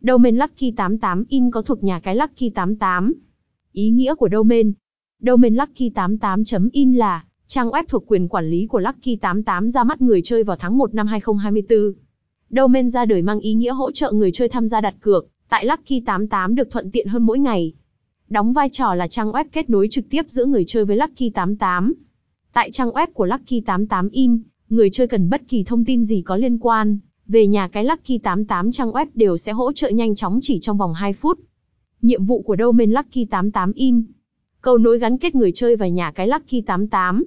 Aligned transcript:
Domain 0.00 0.36
Lucky 0.36 0.70
88 0.70 1.24
In 1.28 1.50
có 1.50 1.62
thuộc 1.62 1.84
nhà 1.84 2.00
cái 2.00 2.16
Lucky 2.16 2.50
88. 2.50 3.14
Ý 3.72 3.90
nghĩa 3.90 4.14
của 4.14 4.28
domain 4.32 4.72
Domain 5.20 5.54
Lucky 5.54 5.90
88.in 5.90 6.94
là 6.94 7.24
trang 7.46 7.68
web 7.68 7.84
thuộc 7.88 8.04
quyền 8.06 8.28
quản 8.28 8.50
lý 8.50 8.66
của 8.66 8.78
Lucky 8.78 9.16
88 9.16 9.70
ra 9.70 9.84
mắt 9.84 10.02
người 10.02 10.22
chơi 10.24 10.44
vào 10.44 10.56
tháng 10.56 10.78
1 10.78 10.94
năm 10.94 11.06
2024. 11.06 11.92
Domain 12.50 12.88
ra 12.88 13.04
đời 13.04 13.22
mang 13.22 13.40
ý 13.40 13.54
nghĩa 13.54 13.72
hỗ 13.72 13.90
trợ 13.90 14.12
người 14.12 14.32
chơi 14.32 14.48
tham 14.48 14.68
gia 14.68 14.80
đặt 14.80 14.94
cược, 15.00 15.26
tại 15.48 15.66
Lucky 15.66 16.00
88 16.00 16.54
được 16.54 16.70
thuận 16.70 16.90
tiện 16.90 17.08
hơn 17.08 17.22
mỗi 17.22 17.38
ngày. 17.38 17.72
Đóng 18.28 18.52
vai 18.52 18.68
trò 18.72 18.94
là 18.94 19.08
trang 19.08 19.32
web 19.32 19.44
kết 19.52 19.70
nối 19.70 19.88
trực 19.90 20.04
tiếp 20.10 20.22
giữa 20.28 20.46
người 20.46 20.64
chơi 20.66 20.84
với 20.84 20.96
Lucky 20.96 21.30
88. 21.30 21.94
Tại 22.52 22.70
trang 22.70 22.90
web 22.90 23.06
của 23.14 23.24
Lucky 23.24 23.60
88 23.60 24.08
In, 24.08 24.42
người 24.68 24.90
chơi 24.90 25.06
cần 25.06 25.30
bất 25.30 25.42
kỳ 25.48 25.64
thông 25.64 25.84
tin 25.84 26.04
gì 26.04 26.22
có 26.22 26.36
liên 26.36 26.58
quan 26.58 26.98
về 27.28 27.46
nhà 27.46 27.68
cái 27.68 27.84
Lucky 27.84 28.18
88 28.18 28.72
trang 28.72 28.90
web 28.90 29.06
đều 29.14 29.36
sẽ 29.36 29.52
hỗ 29.52 29.72
trợ 29.72 29.90
nhanh 29.90 30.14
chóng 30.14 30.38
chỉ 30.42 30.58
trong 30.60 30.78
vòng 30.78 30.94
2 30.94 31.12
phút. 31.12 31.40
Nhiệm 32.02 32.24
vụ 32.24 32.42
của 32.42 32.56
domain 32.58 32.90
Lucky 32.90 33.24
88 33.24 33.72
In 33.72 34.02
Cầu 34.60 34.78
nối 34.78 34.98
gắn 34.98 35.18
kết 35.18 35.34
người 35.34 35.52
chơi 35.54 35.76
và 35.76 35.88
nhà 35.88 36.12
cái 36.12 36.28
Lucky 36.28 36.60
88. 36.60 37.24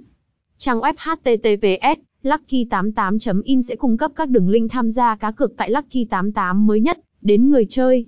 Trang 0.57 0.79
web 0.79 0.93
https 0.97 1.99
Lucky88.in 2.23 3.61
sẽ 3.61 3.75
cung 3.75 3.97
cấp 3.97 4.11
các 4.15 4.29
đường 4.29 4.49
link 4.49 4.71
tham 4.71 4.91
gia 4.91 5.15
cá 5.15 5.31
cược 5.31 5.57
tại 5.57 5.69
Lucky 5.69 6.05
88 6.05 6.67
mới 6.67 6.79
nhất, 6.79 6.99
đến 7.21 7.49
người 7.49 7.65
chơi. 7.69 8.05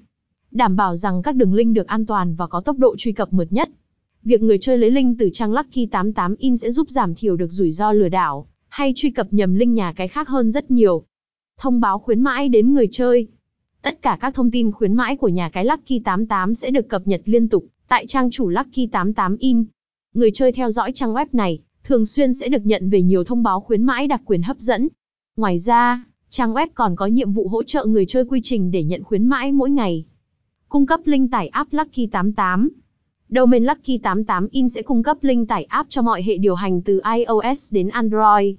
Đảm 0.52 0.76
bảo 0.76 0.96
rằng 0.96 1.22
các 1.22 1.36
đường 1.36 1.54
link 1.54 1.76
được 1.76 1.88
an 1.88 2.06
toàn 2.06 2.36
và 2.36 2.48
có 2.48 2.62
tốc 2.62 2.78
độ 2.78 2.96
truy 2.98 3.12
cập 3.12 3.34
mượt 3.34 3.48
nhất. 3.54 3.70
Việc 4.24 4.42
người 4.42 4.58
chơi 4.58 4.78
lấy 4.78 4.92
link 4.92 5.16
từ 5.20 5.30
trang 5.34 5.54
Lucky 5.54 5.86
88 5.86 6.36
in 6.36 6.58
sẽ 6.58 6.72
giúp 6.72 6.90
giảm 6.90 7.16
thiểu 7.16 7.36
được 7.36 7.52
rủi 7.52 7.72
ro 7.72 7.92
lừa 7.92 8.10
đảo, 8.10 8.48
hay 8.68 8.94
truy 8.96 9.12
cập 9.12 9.28
nhầm 9.34 9.56
link 9.56 9.74
nhà 9.74 9.94
cái 9.94 10.08
khác 10.08 10.28
hơn 10.28 10.52
rất 10.52 10.72
nhiều. 10.72 11.06
Thông 11.64 11.80
báo 11.80 12.00
khuyến 12.00 12.22
mãi 12.22 12.50
đến 12.50 12.74
người 12.74 12.88
chơi. 12.92 13.28
Tất 13.82 14.02
cả 14.02 14.18
các 14.22 14.34
thông 14.34 14.52
tin 14.52 14.72
khuyến 14.72 14.94
mãi 14.94 15.18
của 15.18 15.28
nhà 15.28 15.50
cái 15.50 15.66
Lucky 15.66 16.00
88 16.00 16.56
sẽ 16.56 16.72
được 16.72 16.90
cập 16.90 17.08
nhật 17.08 17.22
liên 17.26 17.50
tục 17.50 17.66
tại 17.88 18.06
trang 18.08 18.30
chủ 18.32 18.50
Lucky 18.50 18.88
88 18.88 19.38
in. 19.38 19.64
Người 20.14 20.32
chơi 20.32 20.52
theo 20.52 20.72
dõi 20.72 20.92
trang 20.92 21.14
web 21.14 21.26
này 21.32 21.60
thường 21.84 22.06
xuyên 22.06 22.34
sẽ 22.34 22.50
được 22.50 22.66
nhận 22.66 22.90
về 22.90 23.02
nhiều 23.02 23.24
thông 23.24 23.44
báo 23.44 23.60
khuyến 23.60 23.84
mãi 23.84 24.08
đặc 24.08 24.22
quyền 24.26 24.42
hấp 24.42 24.60
dẫn. 24.60 24.88
Ngoài 25.38 25.60
ra, 25.60 26.06
trang 26.30 26.54
web 26.54 26.68
còn 26.74 26.96
có 26.96 27.06
nhiệm 27.06 27.32
vụ 27.32 27.48
hỗ 27.48 27.64
trợ 27.64 27.86
người 27.86 28.06
chơi 28.06 28.26
quy 28.26 28.40
trình 28.44 28.72
để 28.72 28.84
nhận 28.84 29.04
khuyến 29.04 29.26
mãi 29.26 29.52
mỗi 29.52 29.70
ngày. 29.70 30.06
Cung 30.70 30.86
cấp 30.86 31.00
link 31.06 31.32
tải 31.32 31.48
app 31.48 31.74
Lucky 31.74 32.08
88. 32.08 32.70
Domain 33.30 33.64
Lucky 33.64 33.98
88 33.98 34.48
In 34.52 34.70
sẽ 34.70 34.82
cung 34.82 35.04
cấp 35.04 35.18
link 35.22 35.50
tải 35.50 35.64
app 35.64 35.90
cho 35.90 36.02
mọi 36.02 36.24
hệ 36.24 36.38
điều 36.38 36.56
hành 36.56 36.82
từ 36.82 37.02
iOS 37.16 37.74
đến 37.74 37.90
Android. 37.90 38.56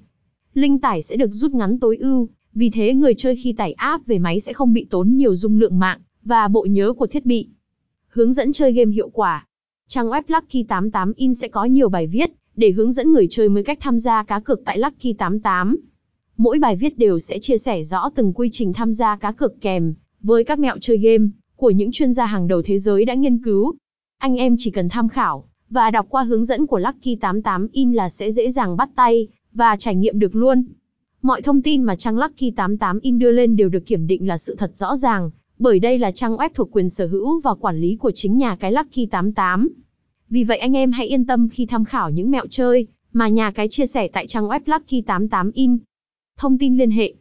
Link 0.55 0.83
tải 0.83 1.03
sẽ 1.03 1.17
được 1.17 1.31
rút 1.31 1.53
ngắn 1.53 1.79
tối 1.81 1.97
ưu, 1.97 2.29
vì 2.55 2.71
thế 2.71 2.95
người 2.95 3.15
chơi 3.15 3.37
khi 3.37 3.53
tải 3.53 3.73
app 3.73 4.07
về 4.07 4.19
máy 4.19 4.41
sẽ 4.41 4.53
không 4.53 4.73
bị 4.73 4.87
tốn 4.91 5.17
nhiều 5.17 5.37
dung 5.37 5.59
lượng 5.59 5.79
mạng 5.79 6.01
và 6.25 6.49
bộ 6.49 6.67
nhớ 6.71 6.93
của 6.93 7.07
thiết 7.07 7.27
bị. 7.27 7.49
Hướng 8.09 8.33
dẫn 8.33 8.53
chơi 8.53 8.73
game 8.73 8.93
hiệu 8.93 9.09
quả. 9.09 9.47
Trang 9.89 10.07
web 10.07 10.23
Lucky 10.29 10.63
88 10.63 11.13
In 11.17 11.35
sẽ 11.35 11.49
có 11.49 11.65
nhiều 11.65 11.89
bài 11.89 12.07
viết 12.07 12.31
để 12.57 12.71
hướng 12.71 12.93
dẫn 12.93 13.13
người 13.13 13.27
chơi 13.31 13.49
mới 13.49 13.63
cách 13.63 13.79
tham 13.81 13.99
gia 13.99 14.23
cá 14.23 14.41
cược 14.41 14.61
tại 14.65 14.79
Lucky 14.79 15.13
88. 15.13 15.77
Mỗi 16.37 16.59
bài 16.59 16.77
viết 16.77 16.99
đều 16.99 17.19
sẽ 17.19 17.39
chia 17.39 17.59
sẻ 17.59 17.83
rõ 17.83 18.11
từng 18.15 18.33
quy 18.33 18.49
trình 18.53 18.73
tham 18.73 18.93
gia 18.93 19.17
cá 19.17 19.33
cược 19.33 19.61
kèm 19.61 19.95
với 20.21 20.45
các 20.45 20.59
mẹo 20.59 20.77
chơi 20.81 20.99
game 20.99 21.27
của 21.57 21.71
những 21.71 21.93
chuyên 21.93 22.13
gia 22.13 22.27
hàng 22.27 22.49
đầu 22.49 22.63
thế 22.63 22.79
giới 22.79 23.05
đã 23.05 23.15
nghiên 23.15 23.39
cứu. 23.39 23.75
Anh 24.19 24.37
em 24.37 24.55
chỉ 24.59 24.71
cần 24.71 24.89
tham 24.89 25.09
khảo 25.09 25.49
và 25.71 25.91
đọc 25.91 26.07
qua 26.09 26.23
hướng 26.23 26.45
dẫn 26.45 26.67
của 26.67 26.79
Lucky 26.79 27.17
88 27.17 27.69
In 27.73 27.93
là 27.93 28.09
sẽ 28.09 28.31
dễ 28.31 28.51
dàng 28.51 28.77
bắt 28.77 28.91
tay 28.97 29.29
và 29.53 29.77
trải 29.77 29.95
nghiệm 29.95 30.19
được 30.19 30.35
luôn. 30.35 30.65
Mọi 31.25 31.43
thông 31.43 31.63
tin 31.63 31.83
mà 31.83 31.97
trang 31.97 32.19
Lucky 32.19 32.51
88 32.51 33.01
In 33.01 33.19
đưa 33.19 33.31
lên 33.31 33.57
đều 33.57 33.69
được 33.69 33.87
kiểm 33.87 34.07
định 34.07 34.29
là 34.29 34.39
sự 34.39 34.55
thật 34.59 34.77
rõ 34.77 34.97
ràng, 34.97 35.31
bởi 35.59 35.79
đây 35.79 35.99
là 35.99 36.11
trang 36.11 36.37
web 36.37 36.49
thuộc 36.55 36.69
quyền 36.73 36.89
sở 36.89 37.07
hữu 37.07 37.41
và 37.41 37.55
quản 37.55 37.81
lý 37.81 37.97
của 37.97 38.11
chính 38.15 38.39
nhà 38.39 38.57
cái 38.57 38.73
Lucky 38.73 39.07
88. 39.07 39.69
Vì 40.29 40.45
vậy 40.45 40.59
anh 40.59 40.77
em 40.77 40.93
hãy 40.93 41.07
yên 41.07 41.27
tâm 41.27 41.49
khi 41.49 41.67
tham 41.67 41.85
khảo 41.85 42.11
những 42.11 42.31
mẹo 42.31 42.47
chơi 42.51 42.87
mà 43.13 43.29
nhà 43.29 43.51
cái 43.51 43.69
chia 43.69 43.87
sẻ 43.87 44.09
tại 44.09 44.27
trang 44.27 44.49
web 44.49 44.61
Lucky 44.67 45.01
88 45.01 45.51
In. 45.51 45.79
Thông 46.39 46.59
tin 46.59 46.77
liên 46.77 46.91
hệ. 46.91 47.15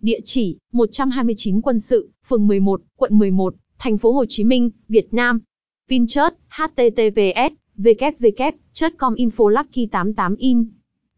Địa 0.00 0.20
chỉ: 0.24 0.56
129 0.72 1.60
Quân 1.60 1.80
sự, 1.80 2.10
phường 2.28 2.46
11, 2.46 2.82
quận 2.96 3.18
11, 3.18 3.54
thành 3.78 3.98
phố 3.98 4.12
Hồ 4.12 4.24
Chí 4.28 4.44
Minh, 4.44 4.70
Việt 4.88 5.14
Nam. 5.14 5.40
Pinchert: 5.88 6.34
https 6.48 7.52
www.com 7.78 9.14
info 9.14 9.48
lucky 9.48 9.86
88 9.86 10.36
in. 10.36 10.64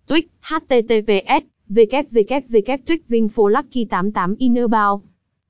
Twitch: 0.08 0.26
https 0.40 1.42
www.twitch 1.70 3.02
lucky 3.50 3.80
88 3.80 4.36
in 4.40 4.58
about. 4.58 5.02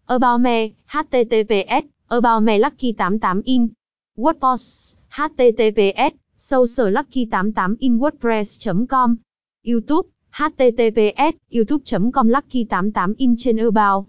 About 0.06 0.40
me: 0.40 0.74
https, 0.92 1.84
about 2.08 2.42
me 2.42 2.58
lucky 2.58 2.88
88 2.88 3.42
in. 3.44 3.72
WordPress 4.18 4.96
https 5.16 6.12
sociallucky88inwordpress.com 6.38 9.18
YouTube, 9.64 10.06
https 10.32 11.34
youtube.com 11.50 12.28
lucky88in, 12.28 13.36
trên 13.36 13.58
about, 13.58 14.06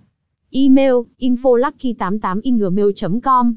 email, 0.53 1.05
info 1.17 1.57
lucky88ingmail.com 1.57 3.55